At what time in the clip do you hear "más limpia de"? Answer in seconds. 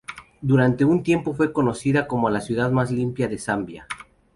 2.71-3.37